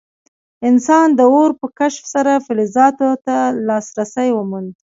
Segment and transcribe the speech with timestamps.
[0.67, 4.71] انسان د اور په کشف سره فلزاتو ته لاسرسی وموند.